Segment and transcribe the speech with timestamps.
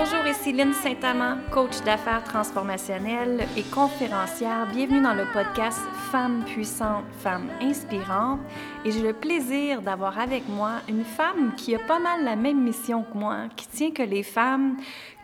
[0.00, 4.68] Bonjour, ici Lynne Saint-Amand, coach d'affaires transformationnelles et conférencière.
[4.72, 5.80] Bienvenue dans le podcast
[6.12, 8.38] Femmes puissantes, femmes inspirantes.
[8.84, 12.62] Et j'ai le plaisir d'avoir avec moi une femme qui a pas mal la même
[12.62, 14.76] mission que moi, qui tient que les femmes,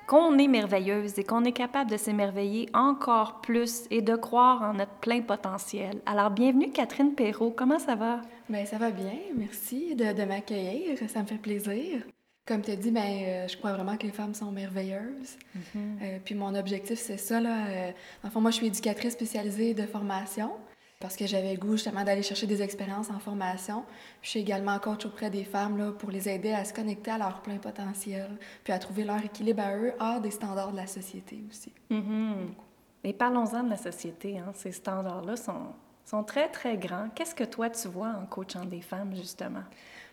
[0.08, 4.74] qu'on est merveilleuses et qu'on est capable de s'émerveiller encore plus et de croire en
[4.74, 6.00] notre plein potentiel.
[6.04, 8.22] Alors, bienvenue Catherine Perrault, comment ça va?
[8.48, 12.02] Bien, ça va bien, merci de m'accueillir, ça me fait plaisir.
[12.46, 15.38] Comme tu as dit, ben, euh, je crois vraiment que les femmes sont merveilleuses.
[15.76, 17.40] Euh, puis mon objectif, c'est ça.
[17.40, 20.50] Là, euh, enfin, moi, je suis éducatrice spécialisée de formation
[21.00, 23.84] parce que j'avais le goût justement d'aller chercher des expériences en formation.
[24.22, 27.18] je suis également coach auprès des femmes là, pour les aider à se connecter à
[27.18, 28.30] leur plein potentiel,
[28.62, 31.72] puis à trouver leur équilibre à eux hors des standards de la société aussi.
[31.90, 32.46] Mm-hmm.
[33.04, 34.38] Et parlons-en de la société.
[34.38, 34.52] Hein.
[34.54, 35.74] Ces standards-là sont,
[36.06, 37.08] sont très, très grands.
[37.14, 39.64] Qu'est-ce que toi, tu vois en coachant des femmes, justement?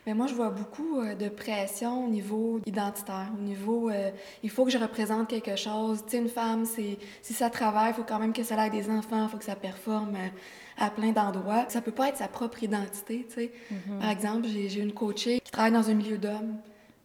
[0.06, 4.10] Mais moi, je vois beaucoup euh, de pression au niveau identitaire, au niveau euh,
[4.42, 6.04] il faut que je représente quelque chose.
[6.06, 8.70] Tu sais, une femme, c'est si ça travaille, il faut quand même que ça ait
[8.72, 11.66] des enfants, il faut que ça performe euh, à, plein d'endroits.
[11.70, 13.52] Ça peut pas être sa propre identité, tu sais.
[13.72, 14.00] Mm-hmm.
[14.00, 16.58] Par exemple, j'ai une coachée qui travaille dans un milieu d'hommes,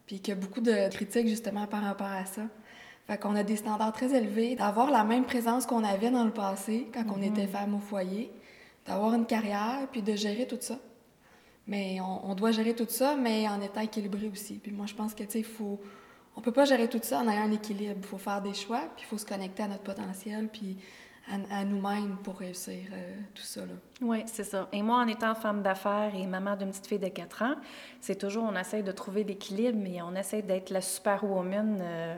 [0.07, 2.43] puis qui a beaucoup de critiques justement par rapport à ça.
[3.07, 6.33] Fait qu'on a des standards très élevés, d'avoir la même présence qu'on avait dans le
[6.33, 7.29] passé quand on mm-hmm.
[7.29, 8.33] était femme au foyer,
[8.87, 10.79] d'avoir une carrière, puis de gérer tout ça.
[11.67, 14.55] Mais on, doit gérer tout ça, mais en étant équilibré aussi.
[14.55, 15.81] Puis moi, je pense que, tu sais, faut...
[16.37, 17.97] On peut pas gérer tout ça en ayant un équilibre.
[17.97, 20.77] Il faut faire des choix, puis il faut se connecter à notre potentiel, puis
[21.51, 23.63] à, nous-mêmes pour réussir euh, tout ça.
[24.01, 24.69] Oui, c'est ça.
[24.73, 27.55] Et moi, en étant femme d'affaires et maman d'une petite fille de 4 ans,
[28.01, 31.79] c'est toujours, on essaie de trouver l'équilibre, mais on essaie d'être la superwoman.
[31.81, 32.17] Euh,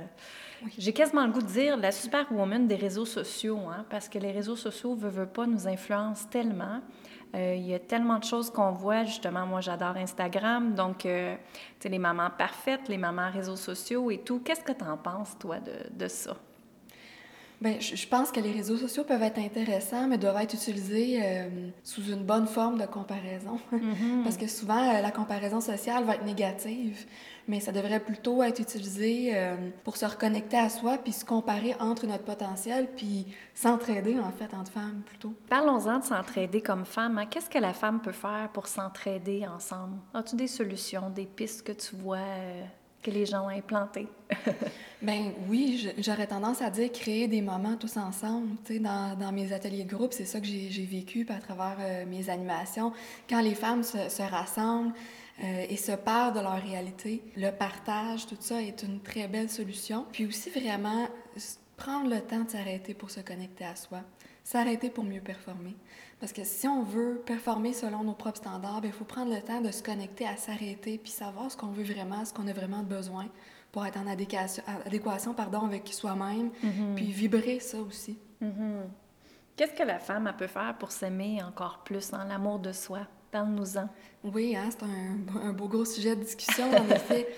[0.77, 4.33] j'ai quasiment le goût de dire la superwoman des réseaux sociaux, hein, parce que les
[4.33, 6.81] réseaux sociaux, veut, veut pas, nous influencent tellement.
[7.35, 9.05] Euh, il y a tellement de choses qu'on voit.
[9.05, 10.75] Justement, moi, j'adore Instagram.
[10.75, 14.41] Donc, euh, tu sais, les mamans parfaites, les mamans réseaux sociaux et tout.
[14.41, 16.37] Qu'est-ce que tu en penses, toi, de, de ça?
[17.61, 21.49] Bien, je pense que les réseaux sociaux peuvent être intéressants, mais doivent être utilisés euh,
[21.83, 23.59] sous une bonne forme de comparaison.
[23.73, 24.23] Mm-hmm.
[24.25, 27.07] Parce que souvent, la comparaison sociale va être négative
[27.49, 31.75] mais ça devrait plutôt être utilisé euh, pour se reconnecter à soi, puis se comparer
[31.81, 35.33] entre notre potentiel, puis s'entraider, en fait, entre femmes, plutôt.
[35.49, 37.17] Parlons-en de s'entraider comme femme.
[37.17, 37.27] Hein.
[37.27, 39.97] Qu'est-ce que la femme peut faire pour s'entraider ensemble?
[40.13, 42.65] As-tu des solutions, des pistes que tu vois euh,
[43.11, 44.09] les gens ont implantées?
[45.03, 48.49] ben oui, j'aurais tendance à dire créer des moments tous ensemble.
[48.81, 52.29] Dans, dans mes ateliers de groupe, c'est ça que j'ai vécu à travers euh, mes
[52.31, 52.93] animations.
[53.29, 54.93] Quand les femmes se, se rassemblent,
[55.45, 57.23] euh, et se parlent de leur réalité.
[57.37, 60.05] Le partage, tout ça est une très belle solution.
[60.11, 61.07] Puis aussi vraiment
[61.79, 64.01] prendre le temps de s'arrêter pour se connecter à soi,
[64.45, 65.75] s'arrêter pour mieux performer.
[66.21, 69.61] Parce que si on veut performer selon nos propres standards, il faut prendre le temps
[69.61, 72.83] de se connecter à s'arrêter puis savoir ce qu'on veut vraiment, ce qu'on a vraiment
[72.83, 73.29] besoin
[73.73, 76.95] pour être en adéquation, adéquation pardon, avec soi-même, mm-hmm.
[76.97, 78.19] puis vibrer ça aussi.
[78.43, 78.89] Mm-hmm.
[79.57, 83.01] Qu'est-ce que la femme peut faire pour s'aimer encore plus, en l'amour de soi?
[83.31, 83.89] Parle-nous-en.
[84.25, 87.29] Oui, hein, c'est un, beau gros sujet de discussion, en effet.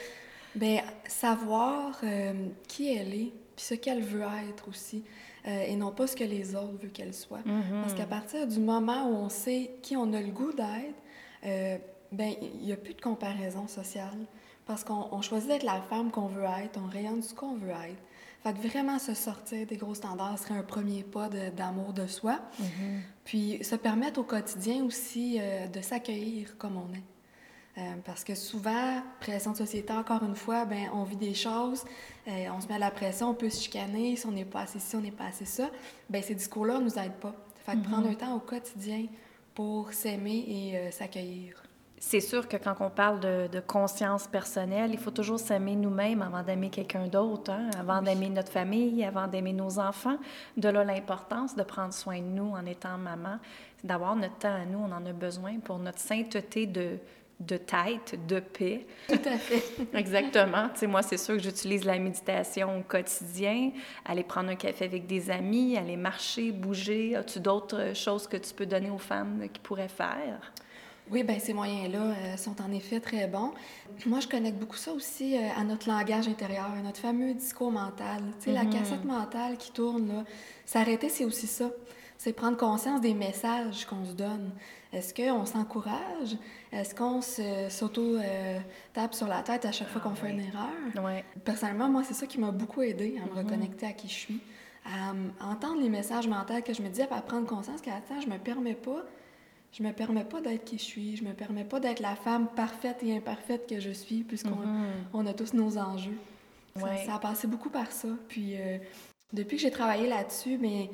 [0.55, 5.05] Bien, savoir euh, qui elle est, puis ce qu'elle veut être aussi,
[5.47, 7.41] euh, et non pas ce que les autres veulent qu'elle soit.
[7.41, 7.83] Mm-hmm.
[7.83, 10.97] Parce qu'à partir du moment où on sait qui on a le goût d'être,
[11.45, 11.77] euh,
[12.11, 14.19] ben il n'y a plus de comparaison sociale.
[14.65, 18.03] Parce qu'on choisit d'être la femme qu'on veut être, on rayonne ce qu'on veut être.
[18.43, 22.39] Fait que vraiment se sortir des gros standards serait un premier pas d'amour de, soi.
[22.59, 22.99] Mm-hmm.
[23.25, 27.03] Puis se permettre au quotidien aussi euh, de s'accueillir comme on est.
[27.81, 31.85] Euh, parce que souvent, pression de société, encore une fois, ben, on vit des choses,
[32.29, 34.63] euh, on se met à la pression, on peut se chicaner, si on n'est pas
[34.63, 35.71] assez ci, on n'est pas assez ça.
[36.11, 37.35] Ben, ces discours-là ne nous aident pas.
[37.65, 39.07] Fait que prendre un temps au quotidien
[39.55, 41.63] pour s'aimer et s'accueillir
[42.03, 46.43] c'est sûr que quand on parle de, conscience personnelle, il faut toujours s'aimer nous-mêmes avant
[46.43, 50.17] d'aimer quelqu'un d'autre, hein, avant d'aimer notre famille, avant d'aimer nos enfants.
[50.57, 53.37] De là l'importance de prendre soin de nous en étant maman,
[53.85, 56.99] d'avoir notre temps à nous, on en a besoin pour notre sainteté de,
[57.41, 58.87] de tête, de paix.
[59.09, 59.63] Tout à fait.
[59.95, 60.69] Exactement.
[60.75, 63.71] Tu sais, moi, c'est sûr que j'utilise la méditation au quotidien,
[64.05, 67.17] aller prendre un café avec des amis, aller marcher, bouger.
[67.17, 70.53] As-tu d'autres choses que tu peux donner aux femmes qui pourraient faire?
[71.11, 73.53] Oui, bien, ces moyens-là euh, sont en effet très bons.
[74.07, 77.73] Moi, je connecte beaucoup ça aussi euh, à notre langage intérieur, à notre fameux discours
[77.73, 78.23] mental.
[78.39, 78.71] Tu sais, la mhm.
[78.71, 80.25] cassette mentale qui tourne, là,
[80.65, 81.71] s'arrêter, c'est aussi ça.
[82.23, 84.51] C'est prendre conscience des messages qu'on se donne.
[84.93, 86.37] Est-ce qu'on s'encourage?
[86.71, 90.69] Est-ce qu'on s'auto-tape sur la tête à chaque fois qu'on fait une erreur?
[91.47, 93.39] Personnellement, moi, c'est ça qui m'a beaucoup aidé à me mhm.
[93.39, 94.41] reconnecter à qui je suis,
[94.85, 95.15] à
[95.51, 98.75] entendre les messages mentaux que je me dis, à prendre conscience qu'à je me permets
[98.75, 99.03] pas
[99.73, 102.49] je me permets pas d'être qui je suis, je me permets pas d'être la femme
[102.49, 105.15] parfaite et imparfaite que je suis, puisqu'on mm-hmm.
[105.15, 106.19] on a tous nos enjeux.
[106.77, 108.09] Ça, a passé beaucoup par ça.
[108.29, 108.79] Puis euh,
[109.33, 110.91] depuis que j'ai travaillé là-dessus, mais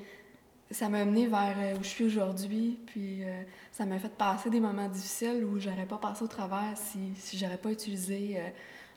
[0.70, 2.78] ça m'a amené vers euh, où je suis aujourd'hui.
[2.86, 3.42] Puis euh,
[3.72, 7.38] ça m'a fait passer des moments difficiles où j'aurais pas passé au travers si, si
[7.38, 8.38] j'aurais pas utilisé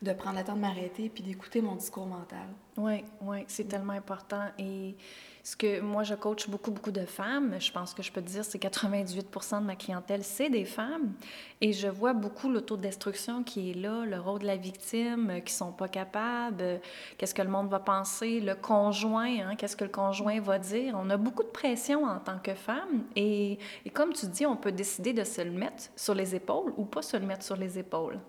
[0.02, 2.48] de prendre le temps de m'arrêter puis d'écouter mon discours mental.
[2.78, 4.46] Oui, oui, c'est tellement important.
[4.58, 4.96] Et
[5.44, 7.56] ce que moi, je coach beaucoup, beaucoup de femmes.
[7.60, 11.14] Je pense que je peux te dire, c'est 98% de ma clientèle, c'est des femmes.
[11.60, 15.54] Et je vois beaucoup l'autodestruction qui est là, le rôle de la victime, euh, qui
[15.54, 16.78] sont pas capables, euh,
[17.18, 20.96] qu'est-ce que le monde va penser, le conjoint, hein, qu'est-ce que le conjoint va dire.
[20.98, 23.04] On a beaucoup de pression en tant que femme.
[23.16, 26.74] Et, et comme tu dis, on peut décider de se le mettre sur les épaules
[26.78, 28.20] ou pas se le mettre sur les épaules.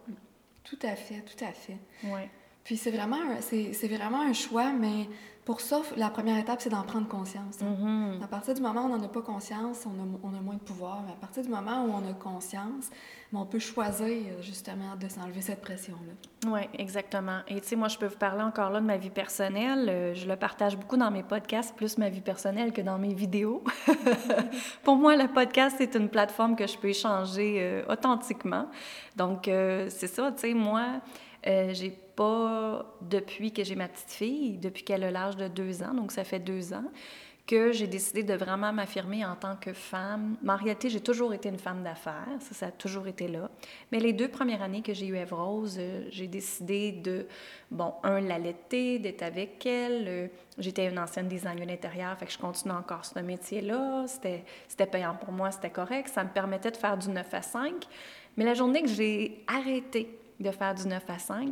[0.64, 1.78] Tout à fait, tout à fait.
[2.04, 2.20] Oui.
[2.70, 5.08] Puis c'est vraiment, c'est vraiment un choix, mais
[5.44, 7.58] pour ça, la première étape, c'est d'en prendre conscience.
[7.58, 8.22] Mm-hmm.
[8.22, 10.54] À partir du moment où on n'en a pas conscience, on a, on a, moins
[10.54, 11.02] de pouvoir.
[11.04, 12.88] Mais à partir du moment où on a conscience,
[13.32, 16.48] on peut choisir justement de s'enlever cette pression-là.
[16.48, 17.40] Oui, exactement.
[17.48, 19.88] Et tu sais, moi, je peux vous parler encore là de ma vie personnelle.
[19.88, 23.14] Euh, je le partage beaucoup dans mes podcasts, plus ma vie personnelle que dans mes
[23.14, 23.64] vidéos.
[24.84, 28.68] Pour moi, le podcast, c'est une plateforme que je peux échanger euh, authentiquement.
[29.16, 31.00] Donc, euh, c'est ça, tu sais, moi,
[31.42, 31.98] j'ai
[33.00, 36.24] depuis que j'ai ma petite fille, depuis qu'elle a l'âge de deux ans, donc ça
[36.24, 36.84] fait deux ans,
[37.50, 40.36] que j'ai décidé de vraiment m'affirmer en tant que femme.
[40.40, 43.50] Mais en réalité, j'ai toujours été une femme d'affaires, ça, a toujours été là.
[43.90, 47.26] Mais les deux premières années que j'ai eu Eve Rose, euh, j'ai décidé de,
[47.72, 50.04] bon, un, l'allaiter, d'être avec elle.
[50.06, 50.28] Euh,
[50.58, 54.04] j'étais une ancienne designer d'intérieur, fait que je continue encore ce métier-là.
[54.06, 56.08] C'était payant pour moi, c'était correct.
[56.08, 57.84] Ça me permettait de faire du 9 à 5.
[58.36, 61.48] Mais la journée que j'ai arrêté de faire du 9 à 5,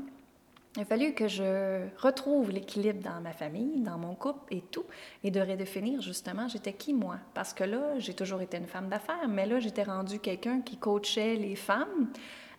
[0.77, 4.85] il a fallu que je retrouve l'équilibre dans ma famille, dans mon couple et tout,
[5.25, 7.17] et de redéfinir justement j'étais qui moi?
[7.35, 10.77] Parce que là, j'ai toujours été une femme d'affaires, mais là, j'étais rendue quelqu'un qui
[10.77, 12.11] coachait les femmes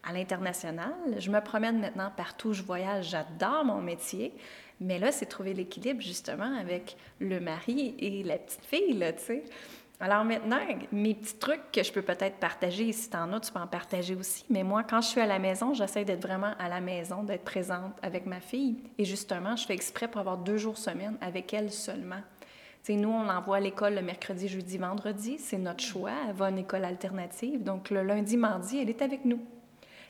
[0.03, 0.93] à l'international.
[1.17, 4.33] Je me promène maintenant partout, je voyage, j'adore mon métier.
[4.81, 9.43] Mais là, c'est trouver l'équilibre justement avec le mari et la petite fille, tu sais.
[10.01, 10.59] Alors maintenant,
[10.93, 13.67] mes petits trucs que je peux peut-être partager, si tu en as, tu peux en
[13.67, 14.45] partager aussi.
[14.49, 17.43] Mais moi, quand je suis à la maison, j'essaie d'être vraiment à la maison, d'être
[17.43, 18.77] présente avec ma fille.
[18.97, 22.21] Et justement, je fais exprès pour avoir deux jours semaine avec elle seulement.
[22.81, 25.37] sais, nous, on l'envoie à l'école le mercredi, jeudi, vendredi.
[25.37, 26.13] C'est notre choix.
[26.29, 27.61] Elle va à une école alternative.
[27.61, 29.41] Donc, le lundi, mardi, elle est avec nous.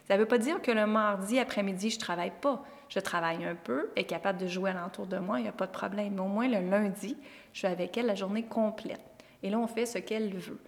[0.08, 2.64] Ça ne veut pas dire que le mardi après-midi, je ne travaille pas.
[2.90, 5.68] Je travaille un peu, est capable de jouer alentour de moi, il n'y a pas
[5.68, 6.14] de problème.
[6.14, 7.18] Mais au moins, le lundi,
[7.54, 9.02] je suis avec elle la journée complète.
[9.44, 10.60] Et là, on fait ce qu'elle veut.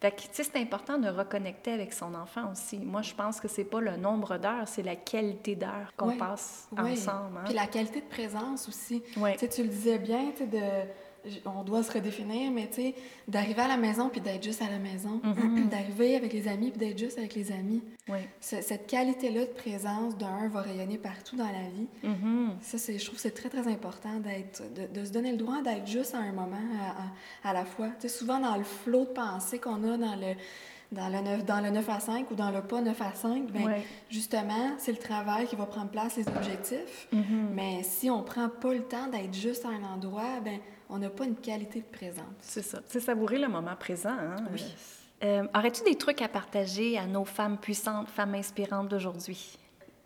[0.00, 2.78] Fait que, tu sais, c'est important de reconnecter avec son enfant aussi.
[2.78, 6.68] Moi, je pense que c'est pas le nombre d'heures, c'est la qualité d'heures qu'on passe
[6.76, 7.38] ensemble.
[7.38, 7.44] Hein.
[7.46, 9.02] Puis la qualité de présence aussi.
[9.02, 10.60] Tu sais, tu le disais bien, tu sais, de
[11.44, 12.94] on doit se redéfinir, mais tu sais,
[13.28, 15.68] d'arriver à la maison puis d'être juste à la maison, mm-hmm.
[15.70, 17.82] d'arriver avec les amis puis d'être juste avec les amis.
[18.08, 18.18] Oui.
[18.40, 21.88] Cette qualité-là de présence d'un va rayonner partout dans la vie.
[22.60, 24.62] Ça, c'est, je trouve que c'est très, très important d'être,
[24.92, 26.56] de, se donner le droit d'être juste à un moment
[27.42, 27.88] à, la fois.
[28.00, 30.34] Tu sais, souvent dans le flot de pensée qu'on a dans le
[30.92, 33.50] dans le, 9, dans le 9 à 5 ou dans le pas 9 à 5,
[33.50, 33.74] bien,
[34.08, 37.08] justement, c'est le travail qui va prendre place, les objectifs.
[37.12, 37.48] Mm-hmm.
[37.54, 41.10] Mais si on prend pas le temps d'être juste à un endroit, ben on n'a
[41.10, 42.24] pas une qualité de présence.
[42.40, 42.80] C'est ça.
[42.86, 44.10] C'est savourer le moment présent.
[44.10, 44.36] Hein?
[44.52, 44.64] Oui.
[45.24, 49.58] Euh, aurais-tu des trucs à partager à nos femmes puissantes, femmes inspirantes d'aujourd'hui?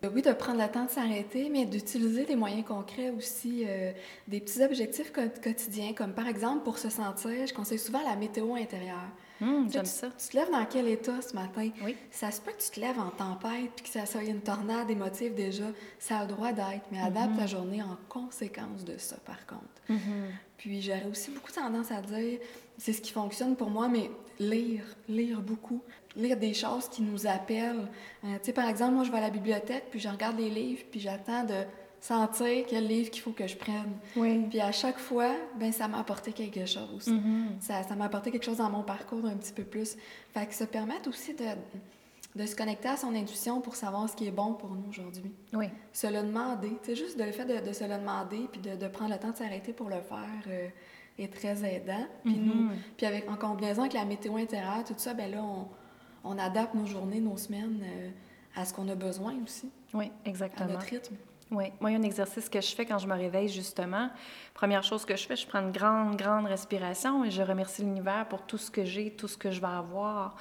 [0.05, 3.93] Euh, oui, de prendre le temps de s'arrêter, mais d'utiliser des moyens concrets aussi, euh,
[4.28, 8.55] des petits objectifs quotidiens, comme par exemple pour se sentir, je conseille souvent la météo
[8.55, 9.11] intérieure.
[9.40, 10.09] Hum, j'aime ça.
[10.18, 11.70] Tu te lèves dans quel état ce matin?
[11.82, 11.97] Oui.
[12.11, 14.90] Ça se peut que tu te lèves en tempête puis que ça soit une tornade
[14.90, 15.64] émotive déjà.
[15.99, 19.62] Ça a le droit d'être, mais adapte ta journée en conséquence de ça, par contre.
[19.88, 20.30] Mm-hmm.
[20.59, 22.38] Puis j'aurais aussi beaucoup tendance à dire,
[22.76, 25.82] c'est ce qui fonctionne pour moi, mais lire, lire beaucoup.
[26.16, 27.88] Lire des choses qui nous appellent.
[28.25, 30.50] Euh, tu sais, par exemple, moi, je vais à la bibliothèque, puis je regarde les
[30.50, 31.64] livres, puis j'attends de
[32.00, 33.92] sentir quel livre qu'il faut que je prenne.
[34.16, 34.47] Oui.
[34.49, 37.07] Puis à chaque fois, ben ça m'a apporté quelque chose.
[37.09, 37.61] Mm-hmm.
[37.61, 39.97] Ça, ça m'a apporté quelque chose dans mon parcours un petit peu plus.
[40.33, 41.45] Fait que ça permet aussi de,
[42.37, 45.30] de se connecter à son intuition pour savoir ce qui est bon pour nous aujourd'hui.
[45.52, 45.66] Oui.
[45.92, 46.73] Se le demander.
[46.83, 49.30] C'est juste le fait de, de, se le demander puis de, de prendre le temps
[49.30, 50.69] de s'arrêter pour le faire euh,
[51.19, 52.07] est très aidant.
[52.25, 52.76] Puis nous, Mm-hmm.
[52.97, 55.66] puis avec, en combinaison avec la météo intérieure, tout ça, ben là, on,
[56.25, 58.11] on adapte nos journées, nos semaines euh,
[58.57, 60.71] à ce qu'on a besoin aussi, Oui, à exactement.
[60.71, 61.14] notre rythme.
[61.50, 61.73] Oui.
[61.80, 64.09] Moi, il y a un exercice que je fais quand je me réveille, justement.
[64.54, 68.26] Première chose que je fais, je prends une grande, grande respiration et je remercie l'univers
[68.28, 70.37] pour tout ce que j'ai, tout ce que je vais avoir.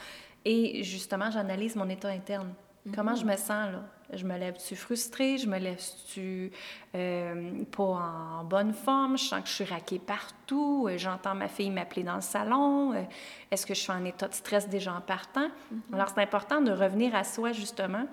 [0.45, 2.53] Et justement, j'analyse mon état interne.
[2.95, 3.83] Comment je me sens, là?
[4.11, 5.37] Je me lève-tu frustrée?
[5.37, 6.51] Je me lève-tu
[6.95, 9.17] euh, pas en bonne forme?
[9.19, 10.87] Je sens que je suis raquée partout.
[10.89, 12.93] Euh, J'entends ma fille m'appeler dans le salon.
[12.93, 13.03] Euh,
[13.51, 15.49] Est-ce que je suis en état de stress déjà en partant?
[15.93, 18.05] Alors, c'est important de revenir à soi, justement,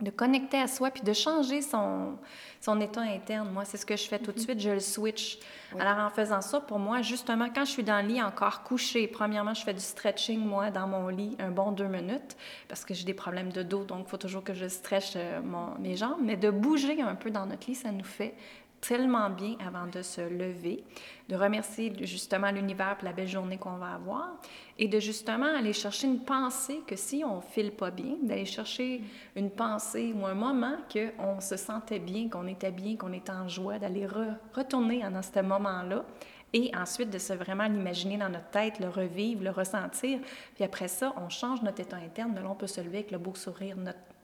[0.00, 2.18] de connecter à soi puis de changer son,
[2.60, 3.50] son état interne.
[3.50, 4.44] Moi, c'est ce que je fais tout de mhm.
[4.44, 5.38] suite, je le switch.
[5.78, 9.08] Alors, en faisant ça, pour moi, justement, quand je suis dans le lit encore couché,
[9.08, 12.36] premièrement, je fais du stretching, moi, dans mon lit, un bon deux minutes,
[12.68, 15.40] parce que j'ai des problèmes de dos, donc il faut toujours que je stretch euh,
[15.42, 16.20] mon, mes jambes.
[16.22, 18.34] Mais de bouger un peu dans notre lit, ça nous fait
[18.80, 20.84] tellement bien avant de se lever,
[21.28, 24.36] de remercier justement l'univers pour la belle journée qu'on va avoir
[24.78, 29.02] et de justement aller chercher une pensée que si on file pas bien, d'aller chercher
[29.34, 33.48] une pensée ou un moment qu'on se sentait bien, qu'on était bien, qu'on était en
[33.48, 34.06] joie, d'aller
[34.54, 36.04] retourner dans ce moment-là
[36.52, 40.20] et ensuite de se vraiment l'imaginer dans notre tête, le revivre, le ressentir.
[40.54, 43.18] Puis après ça, on change notre état interne, là on peut se lever avec le
[43.18, 43.76] beau sourire.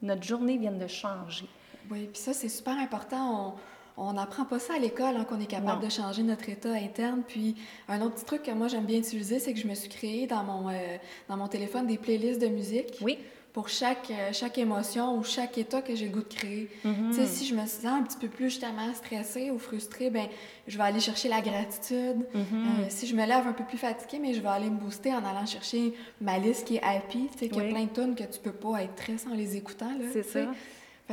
[0.02, 1.47] Notre, journée vient de changer.
[1.90, 3.56] Oui, puis ça, c'est super important.
[3.97, 7.23] On n'apprend pas ça à l'école, hein, qu'on est capable de changer notre état interne.
[7.27, 7.57] Puis,
[7.89, 10.27] un autre petit truc que moi, j'aime bien utiliser, c'est que je me suis créé
[10.27, 10.97] dans mon, euh,
[11.29, 12.99] dans mon téléphone des playlists de musique.
[13.03, 13.19] Oui.
[13.53, 16.71] Pour chaque, euh, chaque émotion ou chaque état que j'ai le goût de créer.
[16.87, 17.27] Mm-hmm.
[17.27, 20.27] Si je me sens un petit peu plus justement stressée ou frustrée, ben
[20.67, 22.25] je vais aller chercher la gratitude.
[22.35, 22.39] Mm-hmm.
[22.41, 25.13] Euh, si je me lève un peu plus fatiguée, mais je vais aller me booster
[25.13, 27.29] en allant chercher ma liste qui est happy.
[27.33, 29.35] Tu sais, qu'il y a plein de tunes que tu peux pas être très sans
[29.35, 29.93] les écoutants.
[30.15, 30.47] C'est ça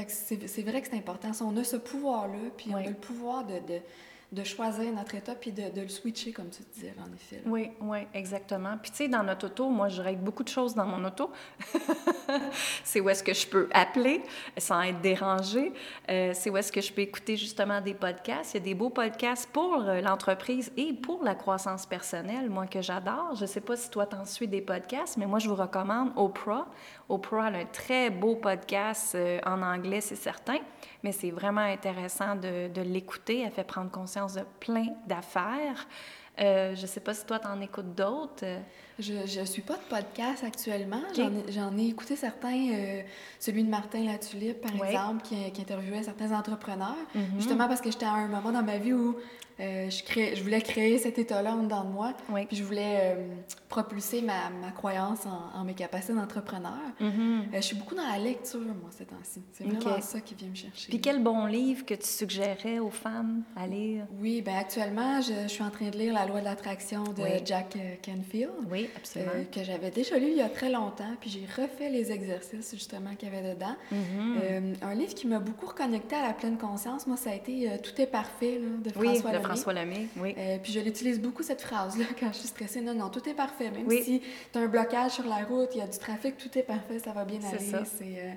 [0.08, 1.32] c'est vrai que c'est important.
[1.42, 3.80] on a ce pouvoir-là, puis on a le pouvoir de,
[4.32, 7.42] de choisir notre état puis de, de, le switcher, comme tu disais, en effet.
[7.48, 8.78] Oui, oui, exactement.
[8.80, 11.32] Puis, tu sais, dans notre auto, moi, je règle beaucoup de choses dans mon auto.
[12.84, 14.22] c'est où est-ce que je peux appeler
[14.56, 15.74] sans être dérangée.
[16.10, 18.54] Euh, c'est où est-ce que je peux écouter justement des podcasts.
[18.54, 22.68] Il y a des beaux podcasts pour euh, l'entreprise et pour la croissance personnelle, moi,
[22.68, 23.34] que j'adore.
[23.34, 26.12] Je ne sais pas si toi, t'en suis des podcasts, mais moi, je vous recommande
[26.16, 26.68] Oprah.
[27.10, 30.60] Oprah a un très beau podcast euh, en anglais, c'est certain,
[31.04, 33.42] mais c'est vraiment intéressant de, de l'écouter.
[33.42, 35.88] Elle fait prendre conscience de plein d'affaires.
[36.40, 38.46] Euh, je ne sais pas si toi, tu en écoutes d'autres.
[38.98, 41.02] Je ne suis pas de podcast actuellement.
[41.50, 43.02] J'en ai, écouté certains, euh,
[43.40, 47.36] celui de Martin Latulippe, par exemple, qui, qui, interviewait certains entrepreneurs, mm-hmm.
[47.38, 49.18] justement parce que j'étais à un moment dans ma vie où
[49.60, 52.14] euh, je, crée, je voulais créer cet état-là en dedans de moi.
[52.48, 53.28] Puis je voulais euh,
[53.68, 56.80] propulser ma, ma croyance en, mes capacités d'entrepreneur.
[57.02, 57.10] Mm-hmm.
[57.10, 59.42] Euh, je suis beaucoup dans la lecture, moi, ces temps-ci.
[59.52, 60.88] C'est vraiment ça qui vient me chercher.
[60.90, 64.06] Puis quel bon livre que tu suggérais aux femmes à lire?
[64.22, 67.78] Oui, bien actuellement, je, suis en train de lire La loi de l'attraction de Jack
[68.04, 68.52] Canfield.
[68.72, 69.32] Oui, absolument.
[69.52, 71.16] que j'avais déjà lu il y a très longtemps.
[71.20, 73.76] Puis j'ai refait les exercices, justement, qu'il y avait dedans.
[73.92, 74.84] Mm-hmm.
[74.84, 78.00] un livre qui m'a beaucoup reconnecté à la pleine conscience, moi, ça a été Tout
[78.02, 80.36] est parfait, là, de François oui, François Lemay, oui.
[80.38, 82.82] Euh, puis je l'utilise beaucoup, cette phrase-là, quand je suis stressée.
[82.82, 83.72] Non, non, tout est parfait.
[83.72, 86.58] Même si tu as un blocage sur la route, il y a du trafic, tout
[86.58, 87.58] est parfait, ça va bien aller.
[87.60, 87.84] C'est ça.
[88.02, 88.34] Euh...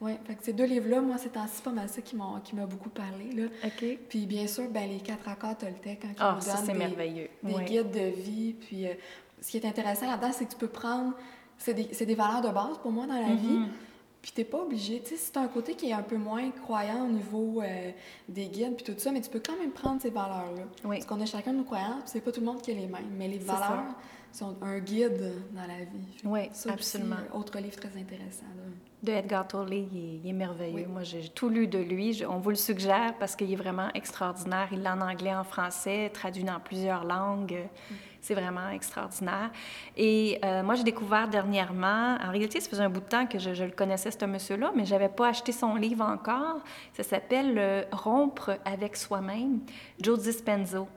[0.00, 2.88] Oui, fait que ces deux livres-là, moi, c'est ainsi pas mal ça qui m'a beaucoup
[2.88, 3.32] parlé.
[3.34, 3.46] Là.
[3.64, 3.98] OK.
[4.08, 7.28] Puis bien sûr, ben, les quatre accords Toltec, quand oh, ils nous donnent des, merveilleux.
[7.42, 8.52] des guides de vie.
[8.52, 8.92] Puis euh,
[9.40, 11.14] ce qui est intéressant là-dedans, c'est que tu peux prendre...
[11.60, 13.36] C'est des, des, valeurs de base pour moi dans la mm-hmm.
[13.36, 13.58] vie.
[14.28, 17.06] Puis t'es pas obligé, tu sais, c'est un côté qui est un peu moins croyant
[17.06, 17.90] au niveau euh,
[18.28, 20.64] des guides puis tout ça, mais tu peux quand même prendre ces valeurs-là.
[20.82, 23.08] Parce qu'on a chacun nos croyances, c'est pas tout le monde qui a les mêmes,
[23.16, 23.94] mais les valeurs
[24.30, 26.20] sont un guide dans la vie.
[26.24, 27.16] Oui, absolument.
[27.32, 28.44] autre livre très intéressant.
[29.02, 30.88] De Edgar Tolle, il est, merveilleux.
[30.88, 32.22] Moi, j'ai tout lu de lui.
[32.28, 34.68] on vous le suggère parce qu'il est vraiment extraordinaire.
[34.72, 37.66] Il l'a en anglais, en français, traduit dans plusieurs langues.
[37.90, 37.94] Mm.
[38.28, 39.50] C'est vraiment extraordinaire.
[39.96, 43.38] Et euh, moi, j'ai découvert dernièrement, en réalité, ça faisait un bout de temps que
[43.38, 46.60] je, le connaissais, ce monsieur-là, mais je n'avais pas acheté son livre encore.
[46.92, 49.60] Ça s'appelle Rompre avec soi-même,
[49.98, 50.88] Joe Dispenzo.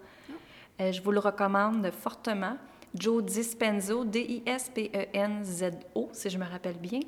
[0.82, 2.58] Euh, je vous le recommande fortement.
[2.94, 4.50] Joe Dispenzo, D-I-S-P-E-N-Z-O,
[6.12, 7.00] si je me rappelle bien.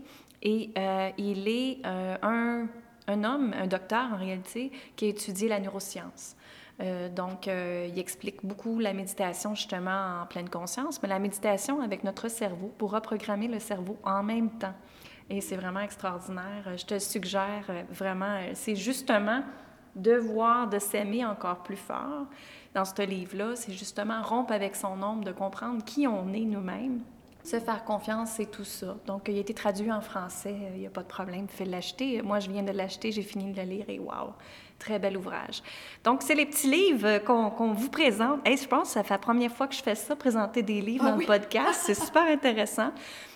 [0.42, 2.70] Et euh, il est un,
[3.08, 6.38] un homme, un docteur en réalité, qui a étudié la neuroscience.
[6.82, 11.82] Euh, donc, euh, il explique beaucoup la méditation justement en pleine conscience, mais la méditation
[11.82, 14.74] avec notre cerveau pour reprogrammer le cerveau en même temps.
[15.30, 16.76] Et c'est vraiment extraordinaire.
[16.76, 19.44] Je te suggère euh, vraiment, c'est justement
[19.96, 22.26] de voir, de s'aimer encore plus fort.
[22.74, 27.02] Dans ce livre-là, c'est justement rompre avec son ombre, de comprendre qui on est nous-mêmes.
[27.44, 28.96] Se faire confiance, c'est tout ça.
[29.06, 32.22] Donc, il a été traduit en français, il n'y a pas de problème, fais l'acheter.
[32.22, 34.32] Moi, je viens de l'acheter, j'ai fini de le lire et waouh,
[34.80, 35.62] Très bel ouvrage.
[36.06, 38.40] Donc, c'est les petits livres qu'on vous présente.
[38.46, 41.04] je pense que ça fait la première fois que je fais ça, présenter des livres
[41.06, 41.82] ah dans le podcast.
[41.84, 42.92] C'est super intéressant.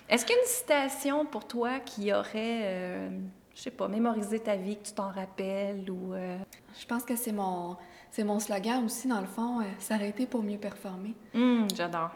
[0.09, 3.09] Est-ce qu'il y a une citation pour toi qui aurait, euh,
[3.55, 6.13] je sais pas, mémorisé ta vie, que tu t'en rappelles ou...
[6.13, 6.37] Euh?
[6.79, 7.75] Je pense que c'est mon,
[8.09, 11.13] c'est mon slogan aussi, dans le fond, euh, s'arrêter pour mieux performer.
[11.35, 12.11] Hum, j'adore.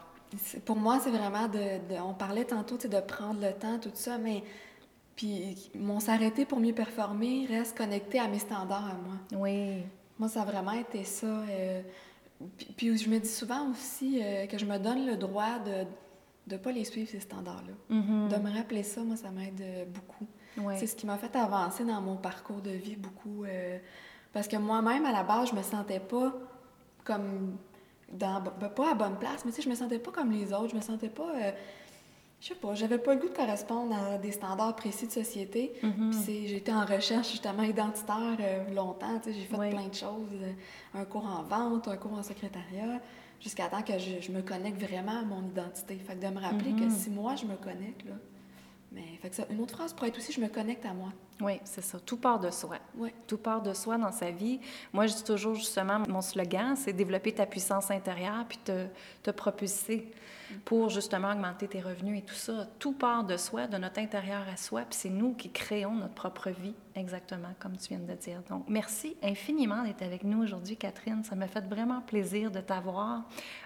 [0.65, 4.43] Pour moi, c'est vraiment de, On parlait tantôt de prendre le temps, tout ça, mais
[5.15, 9.15] puis mon s'arrêter pour mieux performer reste connecté à mes standards à moi.
[9.33, 9.83] Oui.
[10.17, 11.27] Moi, ça a vraiment été ça.
[11.27, 11.81] Euh,
[12.77, 15.85] puis, je me dis souvent aussi euh, que je me donne le droit de
[16.47, 17.73] de pas les suivre, ces standards-là.
[17.95, 18.29] Mhm.
[18.29, 20.27] De me rappeler ça, moi, ça m'aide euh, beaucoup.
[20.57, 20.77] Ouais.
[20.77, 23.45] C'est ce qui m'a fait avancer dans mon parcours de vie beaucoup.
[23.45, 23.77] euh,
[24.33, 26.33] parce que moi-même, à la base, je me sentais pas
[27.03, 27.57] comme.
[28.13, 30.51] Dans, ben, pas à bonne place, mais tu sais, je me sentais pas comme les
[30.53, 30.69] autres.
[30.69, 31.29] Je me sentais pas.
[31.35, 31.51] euh,
[32.41, 35.73] je sais pas, j'avais pas le goût de correspondre à des standards précis de société.
[35.79, 35.91] Puis
[36.25, 39.19] c'est- j'ai été en recherche justement identitaire euh, longtemps.
[39.23, 39.69] Tu sais, j'ai fait Oui.
[39.69, 40.27] plein de choses.
[40.33, 42.99] euh, un cours en vente, un cours en secrétariat,
[43.39, 45.95] jusqu'à temps que je, je me connecte vraiment à mon identité.
[45.97, 46.89] Fait que de me rappeler que Mhm.
[46.89, 48.15] si moi je me connecte, là.
[48.91, 51.09] Mais fait que ça, une autre phrase pourrait être aussi je me connecte à moi.
[51.41, 51.99] Oui, c'est ça.
[51.99, 52.77] Tout part de soi.
[53.27, 54.59] Tout part de soi dans sa vie.
[54.93, 58.85] Moi, je dis toujours, justement, mon slogan, c'est développer ta puissance intérieure puis te,
[59.23, 60.11] te propulser
[60.65, 62.67] pour justement augmenter tes revenus et tout ça.
[62.79, 66.13] Tout part de soi, de notre intérieur à soi, puis c'est nous qui créons notre
[66.13, 68.41] propre vie, exactement comme tu viens de dire.
[68.49, 71.23] Donc, merci infiniment d'être avec nous aujourd'hui, Catherine.
[71.23, 73.23] Ça m'a fait vraiment plaisir de t'avoir.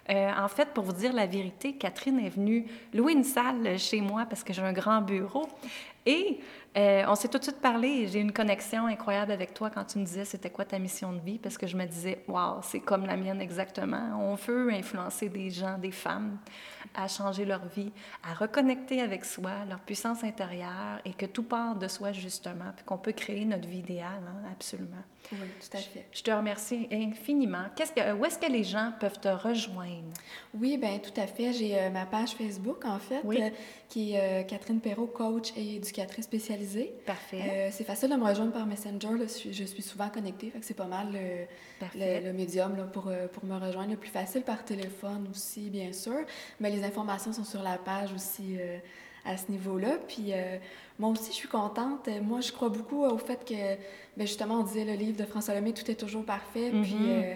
[0.09, 4.01] Euh, en fait, pour vous dire la vérité, Catherine est venue louer une salle chez
[4.01, 5.47] moi parce que j'ai un grand bureau.
[6.05, 6.39] Et
[6.77, 9.97] euh, on s'est tout de suite parlé j'ai une connexion incroyable avec toi quand tu
[9.97, 12.81] me disais c'était quoi ta mission de vie parce que je me disais, waouh, c'est
[12.81, 14.19] comme la mienne exactement.
[14.19, 16.37] On veut influencer des gens, des femmes
[16.93, 17.91] à changer leur vie,
[18.23, 22.85] à reconnecter avec soi, leur puissance intérieure et que tout part de soi justement, puis
[22.85, 25.03] qu'on peut créer notre vie idéale, hein, absolument.
[25.31, 26.05] Oui, tout à fait.
[26.11, 27.65] Je te remercie infiniment.
[27.75, 30.13] Qu'est-ce que, où est-ce que les gens peuvent te rejoindre?
[30.53, 31.53] Oui, bien, tout à fait.
[31.53, 33.41] J'ai euh, ma page Facebook, en fait, Oui.
[33.41, 33.49] euh,
[33.89, 36.93] qui est euh, Catherine Perrault, coach et éducatrice spécialisée.
[37.05, 37.69] Parfait.
[37.71, 39.17] C'est facile de me rejoindre par Messenger.
[39.17, 41.45] là, je, suis, souvent connectée, fait que c'est pas mal le,
[41.95, 43.91] le, le médium là, pour, pour me rejoindre.
[43.91, 46.25] Le plus facile par téléphone aussi, bien sûr.
[46.59, 48.57] Mais les informations sont sur la page aussi
[49.25, 49.97] à ce niveau-là.
[50.07, 50.57] Puis euh,
[50.99, 52.07] moi aussi, je suis contente.
[52.21, 53.53] Moi, je crois beaucoup au fait que,
[54.17, 56.69] ben, justement, on disait le livre de François Lemay, Tout est toujours parfait.
[56.83, 57.05] Puis Mhm.
[57.07, 57.35] euh,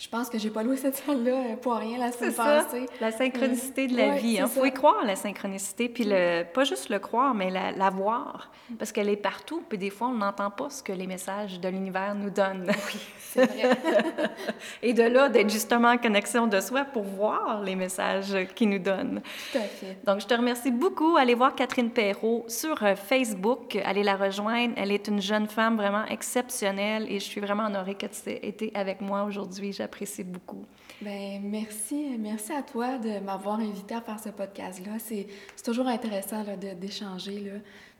[0.00, 2.86] je pense que j'ai pas loué cette salle-là euh, pour rien la semaine passée.
[3.02, 4.38] la synchronicité de la vie.
[4.40, 7.70] Il c'est faut y croire, la synchronicité, puis le, pas juste le croire, mais la,
[7.72, 11.06] la voir, parce qu'elle est partout, puis des fois, on n'entend pas ce que les
[11.06, 12.70] messages de l'univers nous donnent.
[13.30, 13.76] C'est vrai.
[14.82, 18.78] Et de là, d'être justement en connexion de soi pour voir les messages qu'ils nous
[18.78, 19.20] donnent.
[19.52, 19.98] Tout à fait.
[20.04, 21.16] Donc, je te remercie beaucoup.
[21.16, 23.76] Allez voir Catherine Perrault sur euh, Facebook.
[23.84, 24.74] Allez la rejoindre.
[24.76, 28.40] Elle est une jeune femme vraiment exceptionnelle et je suis vraiment honorée que tu aies
[28.42, 29.72] été avec moi aujourd'hui.
[30.24, 30.64] Beaucoup.
[31.02, 34.98] Ben, merci, merci à toi de m'avoir invité à faire ce podcast-là.
[34.98, 35.26] C'est
[35.64, 36.44] toujours intéressant
[36.80, 37.52] d'échanger.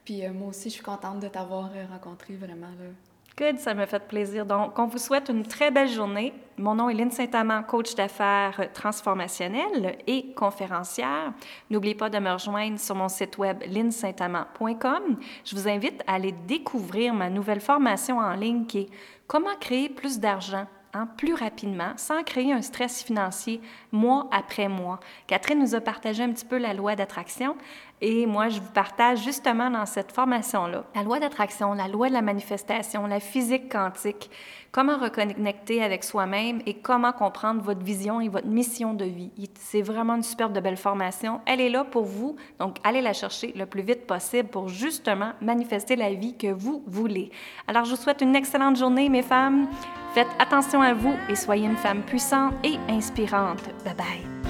[0.05, 2.67] Puis euh, moi aussi, je suis contente de t'avoir euh, rencontré vraiment.
[2.79, 2.89] Là.
[3.37, 4.45] Good, ça me fait plaisir.
[4.45, 6.33] Donc, on vous souhaite une très belle journée.
[6.57, 11.33] Mon nom est Lynne Saint-Amand, coach d'affaires transformationnelle et conférencière.
[11.69, 15.17] N'oubliez pas de me rejoindre sur mon site web linsaintamand.com.
[15.45, 18.89] Je vous invite à aller découvrir ma nouvelle formation en ligne qui est
[19.31, 24.99] Comment créer plus d'argent hein, plus rapidement sans créer un stress financier mois après mois.
[25.27, 27.55] Catherine nous a partagé un petit peu la loi d'attraction
[28.01, 32.13] et moi, je vous partage justement dans cette formation-là la loi d'attraction, la loi de
[32.13, 34.29] la manifestation, la physique quantique,
[34.71, 39.31] comment reconnecter avec soi-même et comment comprendre votre vision et votre mission de vie.
[39.55, 41.41] C'est vraiment une superbe de belle formation.
[41.45, 45.33] Elle est là pour vous, donc allez la chercher le plus vite possible pour justement
[45.41, 47.31] manifester la vie que vous voulez.
[47.67, 49.67] Alors, je vous souhaite une excellente journée, mes femmes.
[50.13, 53.63] Faites attention à vous et soyez une femme puissante et inspirante.
[53.85, 54.40] Bye bye.